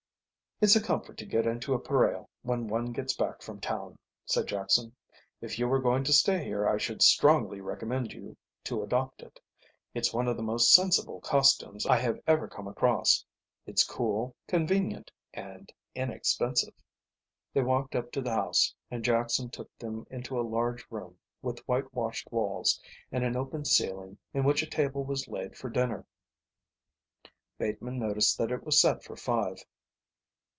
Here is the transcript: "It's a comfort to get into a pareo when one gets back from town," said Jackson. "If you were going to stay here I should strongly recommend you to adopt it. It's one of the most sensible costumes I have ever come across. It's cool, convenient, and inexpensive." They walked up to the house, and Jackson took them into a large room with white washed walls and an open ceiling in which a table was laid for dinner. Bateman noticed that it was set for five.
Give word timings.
"It's 0.63 0.75
a 0.75 0.79
comfort 0.83 1.17
to 1.17 1.25
get 1.25 1.47
into 1.47 1.73
a 1.73 1.79
pareo 1.79 2.29
when 2.43 2.67
one 2.67 2.91
gets 2.91 3.15
back 3.15 3.41
from 3.41 3.59
town," 3.59 3.97
said 4.27 4.45
Jackson. 4.45 4.95
"If 5.41 5.57
you 5.57 5.67
were 5.67 5.79
going 5.81 6.03
to 6.03 6.13
stay 6.13 6.43
here 6.43 6.67
I 6.69 6.77
should 6.77 7.01
strongly 7.01 7.59
recommend 7.61 8.13
you 8.13 8.37
to 8.65 8.83
adopt 8.83 9.23
it. 9.23 9.39
It's 9.95 10.13
one 10.13 10.27
of 10.27 10.37
the 10.37 10.43
most 10.43 10.71
sensible 10.71 11.19
costumes 11.21 11.87
I 11.87 11.97
have 11.97 12.19
ever 12.27 12.47
come 12.47 12.67
across. 12.67 13.25
It's 13.65 13.83
cool, 13.83 14.35
convenient, 14.47 15.09
and 15.33 15.73
inexpensive." 15.95 16.75
They 17.55 17.63
walked 17.63 17.95
up 17.95 18.11
to 18.11 18.21
the 18.21 18.29
house, 18.35 18.75
and 18.91 19.03
Jackson 19.03 19.49
took 19.49 19.75
them 19.79 20.05
into 20.11 20.39
a 20.39 20.43
large 20.47 20.85
room 20.91 21.17
with 21.41 21.67
white 21.67 21.91
washed 21.91 22.31
walls 22.31 22.79
and 23.11 23.23
an 23.23 23.35
open 23.35 23.65
ceiling 23.65 24.19
in 24.31 24.43
which 24.43 24.61
a 24.61 24.67
table 24.69 25.03
was 25.03 25.27
laid 25.27 25.57
for 25.57 25.71
dinner. 25.71 26.05
Bateman 27.57 27.97
noticed 27.97 28.37
that 28.37 28.51
it 28.51 28.63
was 28.63 28.79
set 28.79 29.03
for 29.03 29.15
five. 29.15 29.57